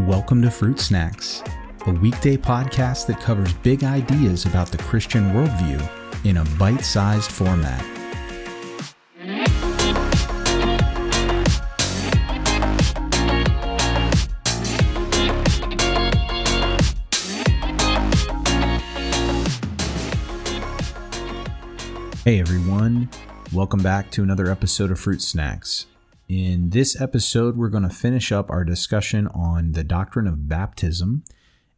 Welcome 0.00 0.42
to 0.42 0.50
Fruit 0.50 0.78
Snacks, 0.78 1.42
a 1.86 1.90
weekday 1.90 2.36
podcast 2.36 3.06
that 3.06 3.18
covers 3.18 3.54
big 3.54 3.82
ideas 3.82 4.44
about 4.44 4.70
the 4.70 4.76
Christian 4.76 5.30
worldview 5.30 5.82
in 6.26 6.36
a 6.36 6.44
bite 6.58 6.84
sized 6.84 7.32
format. 7.32 7.80
Hey 22.22 22.38
everyone, 22.38 23.08
welcome 23.50 23.82
back 23.82 24.10
to 24.10 24.22
another 24.22 24.50
episode 24.50 24.90
of 24.90 25.00
Fruit 25.00 25.22
Snacks. 25.22 25.86
In 26.28 26.70
this 26.70 27.00
episode, 27.00 27.56
we're 27.56 27.68
going 27.68 27.88
to 27.88 27.88
finish 27.88 28.32
up 28.32 28.50
our 28.50 28.64
discussion 28.64 29.28
on 29.28 29.72
the 29.72 29.84
doctrine 29.84 30.26
of 30.26 30.48
baptism. 30.48 31.22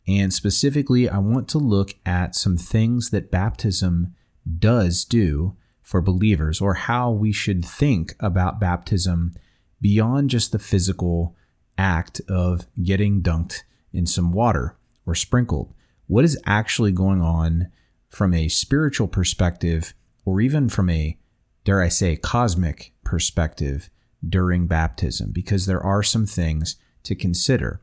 And 0.07 0.33
specifically, 0.33 1.07
I 1.07 1.19
want 1.19 1.49
to 1.49 1.59
look 1.59 1.93
at 2.07 2.35
some 2.35 2.57
things 2.57 3.11
that 3.11 3.31
baptism 3.31 4.15
does 4.59 5.05
do 5.05 5.55
for 5.83 6.01
believers, 6.01 6.63
or 6.63 6.75
how 6.75 7.11
we 7.11 7.31
should 7.31 7.63
think 7.63 8.15
about 8.21 8.59
baptism 8.59 9.35
beyond 9.83 10.31
just 10.31 10.53
the 10.53 10.59
physical 10.59 11.37
act 11.77 12.23
of 12.27 12.67
getting 12.83 13.21
dunked 13.21 13.65
in 13.93 14.07
some 14.07 14.33
water 14.33 14.79
or 15.05 15.15
sprinkled. 15.15 15.75
What 16.07 16.25
is 16.25 16.41
actually 16.47 16.93
going 16.93 17.21
on 17.21 17.71
from 18.09 18.33
a 18.33 18.49
spiritual 18.49 19.09
perspective, 19.09 19.93
or 20.25 20.41
even 20.41 20.71
from 20.71 20.89
a, 20.89 21.19
dare 21.65 21.83
I 21.83 21.89
say, 21.89 22.17
cosmic 22.17 22.95
perspective? 23.05 23.91
During 24.27 24.67
baptism 24.67 25.31
because 25.33 25.67
there 25.67 25.83
are 25.83 26.03
some 26.03 26.27
things 26.27 26.77
to 27.05 27.15
consider. 27.15 27.81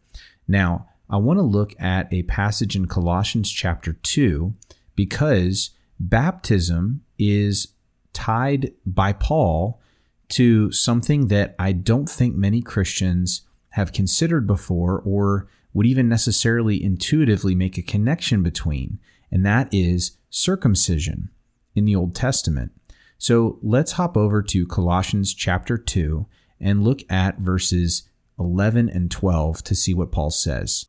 Now, 0.47 0.87
I 1.09 1.17
want 1.17 1.37
to 1.37 1.43
look 1.43 1.75
at 1.79 2.11
a 2.11 2.23
passage 2.23 2.75
in 2.75 2.87
Colossians 2.87 3.51
chapter 3.51 3.93
2 3.93 4.53
because 4.95 5.71
baptism 5.99 7.03
is 7.17 7.69
tied 8.13 8.73
by 8.85 9.13
Paul 9.13 9.81
to 10.29 10.71
something 10.71 11.27
that 11.27 11.55
I 11.59 11.71
don't 11.71 12.09
think 12.09 12.35
many 12.35 12.61
Christians 12.61 13.43
have 13.69 13.93
considered 13.93 14.47
before 14.47 14.99
or 15.05 15.47
would 15.73 15.85
even 15.85 16.07
necessarily 16.07 16.81
intuitively 16.81 17.53
make 17.53 17.77
a 17.77 17.83
connection 17.83 18.41
between, 18.41 18.99
and 19.29 19.45
that 19.45 19.67
is 19.71 20.17
circumcision 20.29 21.29
in 21.75 21.85
the 21.85 21.95
Old 21.95 22.15
Testament. 22.15 22.71
So 23.17 23.59
let's 23.61 23.93
hop 23.93 24.17
over 24.17 24.41
to 24.43 24.67
Colossians 24.67 25.33
chapter 25.33 25.77
2 25.77 26.27
and 26.59 26.83
look 26.83 27.01
at 27.09 27.39
verses 27.39 28.09
11 28.39 28.89
and 28.89 29.09
12 29.09 29.63
to 29.63 29.75
see 29.75 29.93
what 29.93 30.11
Paul 30.11 30.31
says. 30.31 30.87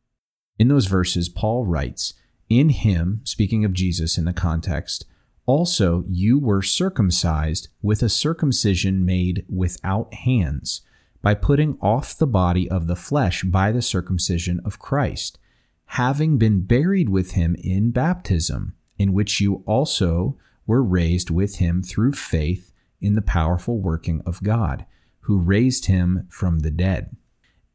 In 0.59 0.67
those 0.67 0.87
verses, 0.87 1.29
Paul 1.29 1.65
writes, 1.65 2.13
In 2.49 2.69
him, 2.69 3.21
speaking 3.23 3.63
of 3.63 3.73
Jesus 3.73 4.17
in 4.17 4.25
the 4.25 4.33
context, 4.33 5.05
also 5.45 6.03
you 6.07 6.39
were 6.39 6.61
circumcised 6.61 7.69
with 7.81 8.03
a 8.03 8.09
circumcision 8.09 9.05
made 9.05 9.45
without 9.47 10.13
hands, 10.13 10.81
by 11.21 11.33
putting 11.33 11.77
off 11.81 12.17
the 12.17 12.27
body 12.27 12.69
of 12.69 12.87
the 12.87 12.95
flesh 12.95 13.43
by 13.43 13.71
the 13.71 13.81
circumcision 13.81 14.59
of 14.63 14.79
Christ, 14.79 15.39
having 15.85 16.37
been 16.37 16.61
buried 16.61 17.09
with 17.09 17.31
him 17.31 17.55
in 17.55 17.91
baptism, 17.91 18.75
in 18.97 19.13
which 19.13 19.41
you 19.41 19.63
also 19.65 20.37
were 20.67 20.83
raised 20.83 21.31
with 21.31 21.55
him 21.55 21.81
through 21.81 22.13
faith 22.13 22.71
in 23.01 23.15
the 23.15 23.21
powerful 23.21 23.79
working 23.79 24.21
of 24.25 24.43
God, 24.43 24.85
who 25.21 25.39
raised 25.39 25.85
him 25.85 26.27
from 26.29 26.59
the 26.59 26.71
dead. 26.71 27.15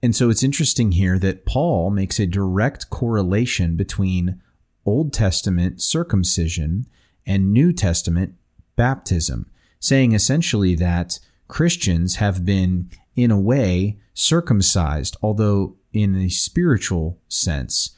And 0.03 0.15
so 0.15 0.31
it's 0.31 0.43
interesting 0.43 0.93
here 0.93 1.19
that 1.19 1.47
Paul 1.47 1.91
makes 1.91 2.21
a 2.21 2.27
direct 2.27 2.91
correlation 2.91 3.77
between 3.77 4.41
Old 4.85 5.13
Testament 5.13 5.81
circumcision 5.81 6.87
and 7.27 7.53
New 7.53 7.73
Testament 7.73 8.35
baptism, 8.77 9.51
saying 9.79 10.13
essentially 10.13 10.75
that 10.75 11.21
Christians 11.47 12.17
have 12.17 12.45
been, 12.45 12.91
in 13.15 13.31
a 13.31 13.39
way, 13.39 13.99
circumcised, 14.15 15.17
although 15.23 15.77
in 15.93 16.17
a 16.17 16.29
spiritual 16.29 17.21
sense, 17.29 17.97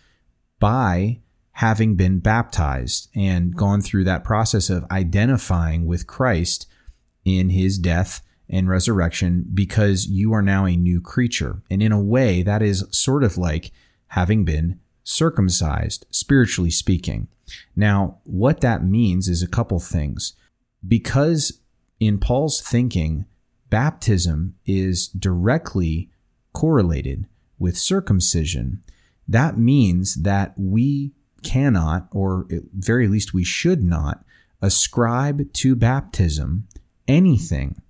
by 0.59 1.21
having 1.55 1.95
been 1.95 2.19
baptized 2.19 3.09
and 3.15 3.51
mm-hmm. 3.51 3.59
gone 3.59 3.81
through 3.81 4.05
that 4.05 4.25
process 4.25 4.71
of 4.71 4.85
identifying 4.91 5.87
with 5.87 6.07
Christ 6.07 6.67
in 7.25 7.51
his 7.51 7.79
death 7.79 8.23
and 8.49 8.69
resurrection 8.69 9.47
because 9.55 10.07
you 10.07 10.33
are 10.33 10.43
now 10.43 10.67
a 10.67 10.77
new 10.77 11.01
creature. 11.01 11.63
And 11.71 11.83
in 11.83 11.93
a 11.93 12.03
way, 12.03 12.43
that 12.43 12.61
is 12.61 12.85
sort 12.91 13.25
of 13.25 13.39
like 13.39 13.71
having 14.09 14.45
been 14.45 14.81
circumcised, 15.05 16.07
spiritually 16.11 16.71
speaking. 16.71 17.29
Now, 17.77 18.19
what 18.25 18.61
that 18.61 18.85
means 18.85 19.29
is 19.29 19.43
a 19.43 19.49
couple 19.49 19.79
things. 19.79 20.35
Because 20.87 21.61
in 22.01 22.19
Paul's 22.19 22.61
thinking, 22.61 23.27
baptism 23.71 24.57
is 24.67 25.09
directly 25.09 26.11
correlated 26.53 27.27
with 27.59 27.79
circumcision, 27.79 28.83
that 29.29 29.57
means 29.57 30.17
that 30.17 30.53
we 30.59 31.13
cannot, 31.45 32.09
or 32.13 32.47
at 32.51 32.63
very 32.73 33.07
least 33.07 33.35
we 33.35 33.45
should 33.45 33.85
not, 33.85 34.25
ascribe 34.61 35.53
to 35.53 35.77
baptism 35.77 36.67
anything 37.07 37.81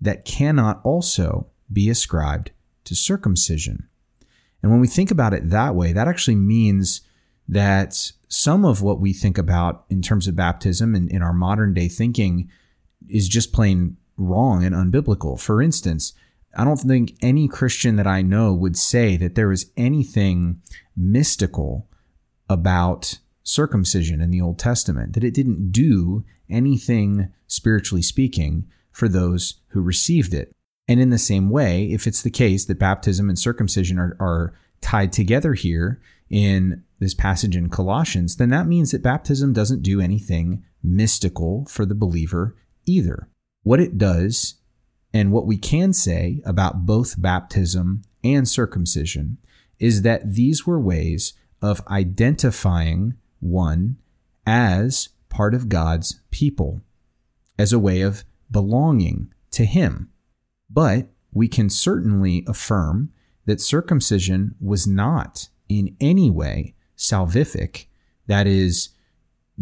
that 0.00 0.24
cannot 0.24 0.80
also 0.82 1.46
be 1.72 1.88
ascribed 1.88 2.50
to 2.84 2.94
circumcision. 2.94 3.88
And 4.62 4.70
when 4.70 4.80
we 4.80 4.88
think 4.88 5.10
about 5.10 5.34
it 5.34 5.50
that 5.50 5.74
way, 5.74 5.92
that 5.92 6.08
actually 6.08 6.36
means 6.36 7.02
that 7.48 8.12
some 8.28 8.64
of 8.64 8.82
what 8.82 9.00
we 9.00 9.12
think 9.12 9.36
about 9.36 9.84
in 9.90 10.00
terms 10.00 10.26
of 10.26 10.36
baptism 10.36 10.94
and 10.94 11.10
in 11.10 11.22
our 11.22 11.32
modern 11.32 11.74
day 11.74 11.88
thinking 11.88 12.48
is 13.08 13.28
just 13.28 13.52
plain 13.52 13.96
wrong 14.16 14.64
and 14.64 14.74
unbiblical. 14.74 15.38
For 15.38 15.60
instance, 15.60 16.14
I 16.56 16.64
don't 16.64 16.78
think 16.78 17.14
any 17.20 17.48
Christian 17.48 17.96
that 17.96 18.06
I 18.06 18.22
know 18.22 18.52
would 18.52 18.76
say 18.76 19.16
that 19.16 19.34
there 19.34 19.52
is 19.52 19.70
anything 19.76 20.62
mystical 20.96 21.88
about 22.52 23.18
circumcision 23.42 24.20
in 24.20 24.30
the 24.30 24.40
Old 24.40 24.58
Testament, 24.58 25.14
that 25.14 25.24
it 25.24 25.34
didn't 25.34 25.72
do 25.72 26.24
anything, 26.48 27.32
spiritually 27.46 28.02
speaking, 28.02 28.66
for 28.92 29.08
those 29.08 29.60
who 29.68 29.80
received 29.80 30.34
it. 30.34 30.52
And 30.86 31.00
in 31.00 31.10
the 31.10 31.18
same 31.18 31.50
way, 31.50 31.90
if 31.90 32.06
it's 32.06 32.22
the 32.22 32.30
case 32.30 32.64
that 32.66 32.78
baptism 32.78 33.28
and 33.28 33.38
circumcision 33.38 33.98
are, 33.98 34.16
are 34.20 34.52
tied 34.80 35.12
together 35.12 35.54
here 35.54 36.00
in 36.28 36.84
this 36.98 37.14
passage 37.14 37.56
in 37.56 37.68
Colossians, 37.68 38.36
then 38.36 38.50
that 38.50 38.66
means 38.66 38.90
that 38.90 39.02
baptism 39.02 39.52
doesn't 39.52 39.82
do 39.82 40.00
anything 40.00 40.64
mystical 40.82 41.64
for 41.66 41.86
the 41.86 41.94
believer 41.94 42.56
either. 42.86 43.28
What 43.62 43.80
it 43.80 43.96
does, 43.96 44.54
and 45.14 45.30
what 45.30 45.46
we 45.46 45.56
can 45.56 45.92
say 45.92 46.40
about 46.44 46.84
both 46.84 47.20
baptism 47.20 48.02
and 48.24 48.48
circumcision, 48.48 49.38
is 49.78 50.02
that 50.02 50.34
these 50.34 50.66
were 50.66 50.80
ways 50.80 51.34
of 51.62 51.86
identifying 51.88 53.14
one 53.40 53.96
as 54.46 55.10
part 55.28 55.54
of 55.54 55.68
God's 55.68 56.20
people, 56.30 56.82
as 57.58 57.72
a 57.72 57.78
way 57.78 58.02
of 58.02 58.24
belonging 58.50 59.32
to 59.52 59.64
Him. 59.64 60.10
But 60.68 61.08
we 61.32 61.48
can 61.48 61.70
certainly 61.70 62.44
affirm 62.46 63.12
that 63.46 63.60
circumcision 63.60 64.54
was 64.60 64.86
not 64.86 65.48
in 65.68 65.96
any 66.00 66.30
way 66.30 66.74
salvific, 66.96 67.86
that 68.26 68.46
is, 68.46 68.90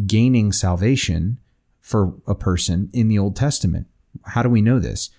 gaining 0.07 0.53
salvation 0.53 1.39
for 1.81 2.15
a 2.27 2.35
person 2.35 2.91
in 2.93 3.09
the 3.09 3.19
Old 3.19 3.37
Testament. 3.37 3.87
How 4.25 4.43
do 4.43 4.49
we 4.49 4.61
know 4.61 4.79
this? 4.79 5.11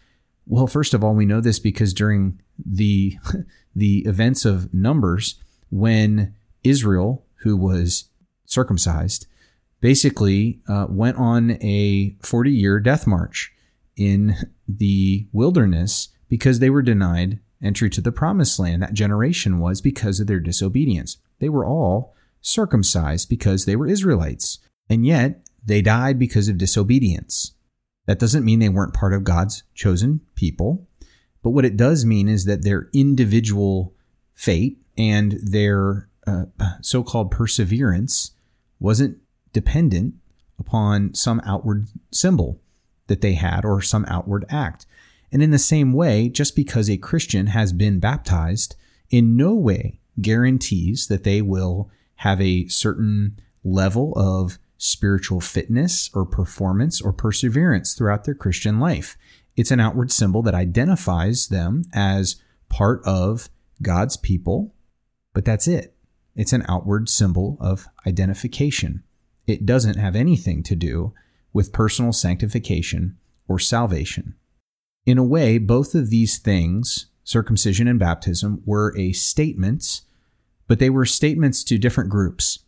Well, 0.46 0.68
first 0.68 0.94
of 0.94 1.04
all, 1.04 1.14
we 1.14 1.26
know 1.26 1.42
this 1.42 1.60
because 1.60 1.94
during 1.94 2.42
the 2.64 3.18
the 3.76 4.00
events 4.00 4.46
of 4.46 4.74
Numbers, 4.74 5.36
when 5.70 6.36
Israel, 6.64 7.26
who 7.44 7.58
was 7.58 8.06
circumcised, 8.46 9.28
basically 9.80 10.62
uh, 10.68 10.88
went 10.90 11.18
on 11.18 11.52
a 11.62 12.16
40 12.22 12.52
year 12.52 12.80
death 12.80 13.08
march 13.08 13.52
in 13.96 14.36
the 14.68 15.28
wilderness 15.32 16.10
because 16.30 16.60
they 16.60 16.70
were 16.70 16.82
denied 16.82 17.40
entry 17.62 17.90
to 17.90 18.02
the 18.02 18.12
promised 18.12 18.60
land. 18.60 18.82
That 18.82 18.94
generation 18.94 19.60
was 19.60 19.82
because 19.82 20.20
of 20.20 20.28
their 20.28 20.40
disobedience. 20.40 21.18
They 21.40 21.50
were 21.50 21.66
all 21.66 22.16
circumcised 22.42 23.30
because 23.30 23.66
they 23.66 23.76
were 23.76 23.88
Israelites, 23.88 24.60
and 24.90 25.06
yet 25.06 25.46
they 25.64 25.82
died 25.82 26.18
because 26.18 26.48
of 26.48 26.58
disobedience. 26.58 27.54
That 28.08 28.20
doesn't 28.20 28.46
mean 28.46 28.60
they 28.60 28.70
weren't 28.70 28.96
part 28.96 29.14
of 29.14 29.24
God's 29.24 29.64
chosen 29.76 30.22
people, 30.36 30.88
but 31.44 31.52
what 31.52 31.66
it 31.66 31.78
does 31.78 32.06
mean 32.06 32.28
is 32.28 32.46
that 32.46 32.64
their 32.64 32.90
individual 32.94 33.94
fate 34.34 34.80
and 34.98 35.40
their 35.44 36.10
uh, 36.28 36.46
so 36.82 37.04
called 37.04 37.32
perseverance 37.32 38.32
wasn't 38.80 39.18
dependent 39.54 40.16
upon 40.60 41.14
some 41.14 41.42
outward 41.46 41.88
symbol 42.12 42.62
that 43.08 43.22
they 43.22 43.34
had 43.34 43.66
or 43.66 43.82
some 43.82 44.06
outward 44.08 44.46
act. 44.50 44.86
And 45.32 45.42
in 45.42 45.52
the 45.52 45.60
same 45.60 45.94
way, 45.94 46.30
just 46.30 46.56
because 46.56 46.90
a 46.90 46.98
Christian 46.98 47.48
has 47.48 47.74
been 47.74 48.00
baptized, 48.00 48.76
in 49.10 49.36
no 49.36 49.54
way 49.54 50.00
guarantees 50.20 51.08
that 51.08 51.24
they 51.24 51.42
will 51.42 51.90
have 52.16 52.42
a 52.42 52.68
certain 52.68 53.40
level 53.64 54.14
of 54.16 54.58
spiritual 54.78 55.42
fitness 55.42 56.10
or 56.14 56.26
performance 56.26 57.02
or 57.02 57.14
perseverance 57.14 57.94
throughout 57.94 58.24
their 58.24 58.34
Christian 58.34 58.80
life. 58.80 59.18
It's 59.56 59.72
an 59.72 59.80
outward 59.80 60.12
symbol 60.12 60.42
that 60.44 60.56
identifies 60.56 61.50
them 61.50 61.84
as 61.94 62.38
part 62.70 63.02
of 63.06 63.50
God's 63.82 64.18
people, 64.18 64.74
but 65.34 65.46
that's 65.46 65.68
it. 65.68 65.96
It's 66.36 66.54
an 66.54 66.66
outward 66.68 67.10
symbol 67.10 67.58
of 67.60 67.88
identification. 68.08 69.04
It 69.48 69.66
doesn't 69.66 69.98
have 69.98 70.16
anything 70.16 70.64
to 70.64 70.76
do 70.76 71.14
with 71.54 71.74
personal 71.74 72.14
sanctification 72.14 73.18
or 73.48 73.60
salvation. 73.60 74.36
In 75.06 75.18
a 75.18 75.24
way, 75.24 75.58
both 75.58 75.96
of 75.96 76.10
these 76.10 76.38
things, 76.38 77.08
circumcision 77.24 77.88
and 77.88 78.00
baptism, 78.00 78.62
were 78.66 78.96
a 78.98 79.12
statements, 79.14 80.04
but 80.68 80.80
they 80.80 80.90
were 80.90 81.06
statements 81.06 81.64
to 81.66 81.78
different 81.78 82.10
groups. 82.10 82.60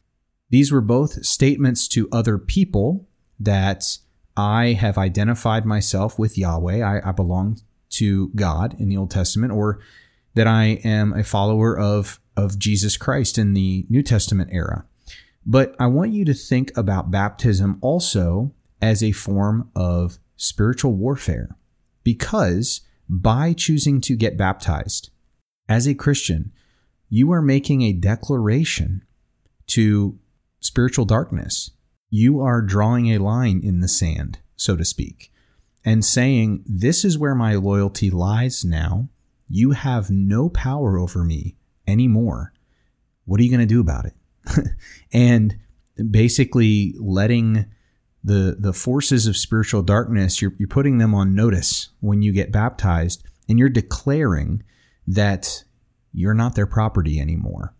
These 0.49 0.71
were 0.71 0.81
both 0.81 1.25
statements 1.25 1.87
to 1.89 2.09
other 2.11 2.37
people 2.37 3.07
that 3.39 3.97
I 4.35 4.73
have 4.73 4.97
identified 4.97 5.65
myself 5.65 6.19
with 6.19 6.37
Yahweh. 6.37 6.81
I, 6.81 7.09
I 7.09 7.11
belong 7.11 7.59
to 7.91 8.29
God 8.29 8.75
in 8.79 8.89
the 8.89 8.97
Old 8.97 9.11
Testament, 9.11 9.53
or 9.53 9.79
that 10.33 10.47
I 10.47 10.81
am 10.83 11.13
a 11.13 11.23
follower 11.23 11.77
of, 11.77 12.19
of 12.35 12.59
Jesus 12.59 12.97
Christ 12.97 13.37
in 13.37 13.53
the 13.53 13.85
New 13.89 14.03
Testament 14.03 14.49
era. 14.51 14.85
But 15.45 15.75
I 15.79 15.87
want 15.87 16.11
you 16.11 16.25
to 16.25 16.33
think 16.33 16.75
about 16.77 17.11
baptism 17.11 17.77
also 17.81 18.53
as 18.81 19.03
a 19.03 19.11
form 19.11 19.69
of 19.75 20.19
spiritual 20.35 20.93
warfare 20.93 21.57
because 22.03 22.81
by 23.09 23.53
choosing 23.53 24.01
to 24.01 24.15
get 24.15 24.37
baptized 24.37 25.09
as 25.67 25.87
a 25.87 25.93
Christian, 25.93 26.51
you 27.09 27.31
are 27.31 27.41
making 27.41 27.81
a 27.81 27.93
declaration 27.93 29.03
to 29.67 30.17
spiritual 30.59 31.05
darkness. 31.05 31.71
You 32.09 32.41
are 32.41 32.61
drawing 32.61 33.07
a 33.07 33.19
line 33.19 33.61
in 33.63 33.79
the 33.79 33.87
sand, 33.87 34.39
so 34.55 34.75
to 34.75 34.85
speak, 34.85 35.31
and 35.85 36.03
saying, 36.03 36.63
This 36.65 37.03
is 37.05 37.17
where 37.17 37.35
my 37.35 37.55
loyalty 37.55 38.09
lies 38.09 38.63
now. 38.63 39.09
You 39.47 39.71
have 39.71 40.09
no 40.09 40.49
power 40.49 40.97
over 40.97 41.23
me 41.23 41.55
anymore. 41.87 42.53
What 43.25 43.39
are 43.39 43.43
you 43.43 43.49
going 43.49 43.59
to 43.59 43.65
do 43.65 43.79
about 43.81 44.05
it? 44.05 44.13
and 45.13 45.57
basically 46.09 46.95
letting 46.99 47.65
the 48.23 48.55
the 48.57 48.73
forces 48.73 49.27
of 49.27 49.35
spiritual 49.35 49.81
darkness 49.81 50.41
you're, 50.41 50.53
you're 50.57 50.67
putting 50.67 50.97
them 50.97 51.13
on 51.13 51.35
notice 51.35 51.89
when 51.99 52.21
you 52.21 52.31
get 52.31 52.51
baptized 52.51 53.23
and 53.49 53.59
you're 53.59 53.69
declaring 53.69 54.63
that 55.05 55.63
you're 56.13 56.33
not 56.33 56.55
their 56.55 56.65
property 56.65 57.19
anymore 57.19 57.73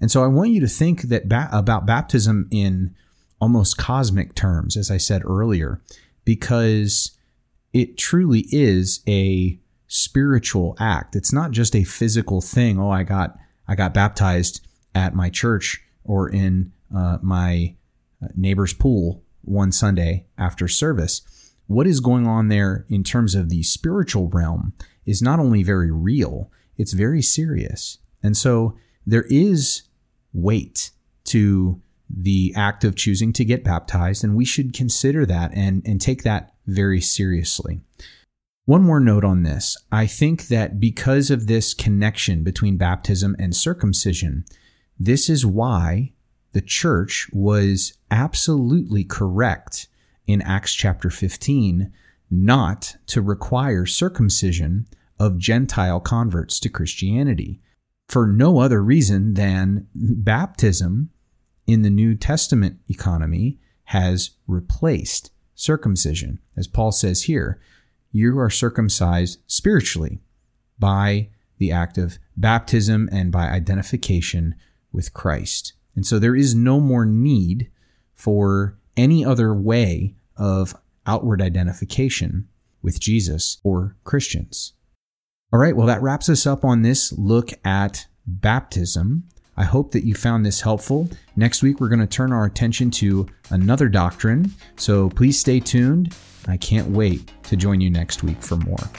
and 0.00 0.10
so 0.10 0.22
i 0.22 0.26
want 0.26 0.50
you 0.50 0.60
to 0.60 0.68
think 0.68 1.02
that 1.02 1.28
ba- 1.28 1.48
about 1.52 1.86
baptism 1.86 2.48
in 2.50 2.94
almost 3.40 3.78
cosmic 3.78 4.34
terms 4.34 4.76
as 4.76 4.90
i 4.90 4.96
said 4.96 5.22
earlier 5.24 5.80
because 6.24 7.16
it 7.72 7.96
truly 7.96 8.46
is 8.50 9.00
a 9.06 9.58
spiritual 9.86 10.76
act 10.80 11.14
it's 11.14 11.32
not 11.32 11.52
just 11.52 11.76
a 11.76 11.84
physical 11.84 12.40
thing 12.40 12.80
oh 12.80 12.90
i 12.90 13.04
got 13.04 13.36
i 13.68 13.74
got 13.74 13.94
baptized 13.94 14.66
at 14.94 15.14
my 15.14 15.28
church 15.30 15.82
or 16.04 16.28
in 16.28 16.72
uh, 16.94 17.18
my 17.22 17.74
uh, 18.22 18.28
neighbor's 18.36 18.72
pool 18.72 19.22
one 19.42 19.72
Sunday 19.72 20.26
after 20.38 20.68
service. 20.68 21.22
What 21.66 21.86
is 21.86 22.00
going 22.00 22.26
on 22.26 22.48
there 22.48 22.86
in 22.88 23.04
terms 23.04 23.34
of 23.34 23.48
the 23.48 23.62
spiritual 23.62 24.28
realm 24.28 24.74
is 25.06 25.22
not 25.22 25.38
only 25.40 25.62
very 25.62 25.90
real, 25.90 26.50
it's 26.76 26.92
very 26.92 27.22
serious. 27.22 27.98
And 28.22 28.36
so 28.36 28.76
there 29.06 29.24
is 29.28 29.82
weight 30.32 30.90
to 31.24 31.80
the 32.08 32.52
act 32.56 32.84
of 32.84 32.96
choosing 32.96 33.32
to 33.32 33.44
get 33.44 33.64
baptized, 33.64 34.24
and 34.24 34.36
we 34.36 34.44
should 34.44 34.74
consider 34.74 35.24
that 35.26 35.52
and, 35.54 35.82
and 35.86 36.00
take 36.00 36.22
that 36.22 36.54
very 36.66 37.00
seriously. 37.00 37.80
One 38.66 38.82
more 38.82 39.00
note 39.00 39.24
on 39.24 39.42
this. 39.42 39.76
I 39.92 40.06
think 40.06 40.48
that 40.48 40.80
because 40.80 41.30
of 41.30 41.46
this 41.46 41.74
connection 41.74 42.42
between 42.42 42.78
baptism 42.78 43.36
and 43.38 43.54
circumcision, 43.54 44.46
this 44.98 45.28
is 45.28 45.44
why 45.44 46.12
the 46.52 46.62
church 46.62 47.28
was 47.32 47.92
absolutely 48.10 49.04
correct 49.04 49.88
in 50.26 50.40
Acts 50.40 50.72
chapter 50.72 51.10
15 51.10 51.92
not 52.30 52.96
to 53.06 53.20
require 53.20 53.84
circumcision 53.84 54.86
of 55.18 55.38
Gentile 55.38 56.00
converts 56.00 56.58
to 56.60 56.70
Christianity 56.70 57.60
for 58.08 58.26
no 58.26 58.58
other 58.58 58.82
reason 58.82 59.34
than 59.34 59.88
baptism 59.94 61.10
in 61.66 61.82
the 61.82 61.90
New 61.90 62.14
Testament 62.14 62.78
economy 62.88 63.58
has 63.84 64.30
replaced 64.46 65.30
circumcision. 65.54 66.38
As 66.56 66.66
Paul 66.66 66.92
says 66.92 67.24
here, 67.24 67.60
you 68.14 68.38
are 68.38 68.48
circumcised 68.48 69.40
spiritually 69.48 70.20
by 70.78 71.28
the 71.58 71.72
act 71.72 71.98
of 71.98 72.18
baptism 72.36 73.08
and 73.10 73.32
by 73.32 73.48
identification 73.48 74.54
with 74.92 75.12
Christ. 75.12 75.72
And 75.96 76.06
so 76.06 76.20
there 76.20 76.36
is 76.36 76.54
no 76.54 76.78
more 76.78 77.04
need 77.04 77.70
for 78.14 78.78
any 78.96 79.24
other 79.24 79.52
way 79.52 80.14
of 80.36 80.76
outward 81.06 81.42
identification 81.42 82.48
with 82.82 83.00
Jesus 83.00 83.58
or 83.64 83.96
Christians. 84.04 84.74
All 85.52 85.58
right, 85.58 85.76
well, 85.76 85.88
that 85.88 86.02
wraps 86.02 86.28
us 86.28 86.46
up 86.46 86.64
on 86.64 86.82
this 86.82 87.12
look 87.12 87.50
at 87.64 88.06
baptism. 88.26 89.24
I 89.56 89.64
hope 89.64 89.90
that 89.90 90.04
you 90.04 90.14
found 90.14 90.46
this 90.46 90.60
helpful. 90.60 91.08
Next 91.34 91.62
week, 91.62 91.80
we're 91.80 91.88
going 91.88 91.98
to 92.00 92.06
turn 92.06 92.32
our 92.32 92.44
attention 92.44 92.92
to 92.92 93.26
another 93.50 93.88
doctrine. 93.88 94.52
So 94.76 95.10
please 95.10 95.38
stay 95.38 95.58
tuned. 95.58 96.14
I 96.46 96.56
can't 96.56 96.88
wait 96.90 97.30
to 97.44 97.56
join 97.56 97.80
you 97.80 97.90
next 97.90 98.22
week 98.22 98.42
for 98.42 98.56
more. 98.56 98.90